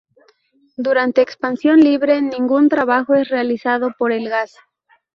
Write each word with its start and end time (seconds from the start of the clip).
Durante 0.77 1.21
expansión 1.21 1.79
libre, 1.79 2.19
ningún 2.23 2.69
trabajo 2.69 3.13
es 3.13 3.29
realizado 3.29 3.93
por 3.99 4.11
el 4.11 4.29
gas. 4.29 4.55